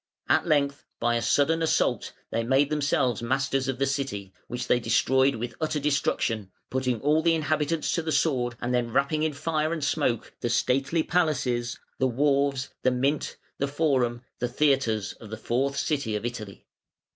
[0.27, 4.79] At length by a sudden assault they made themselves masters of the city, which they
[4.79, 9.33] destroyed with utter destruction, putting all the inhabitants to the sword, and then wrapping in
[9.33, 15.29] fire and smoke the stately palaces, the wharves, the mint, the forum, the theatres of
[15.29, 16.65] the fourth city of Italy.